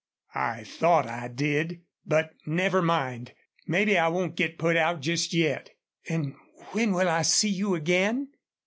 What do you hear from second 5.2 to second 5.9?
yet.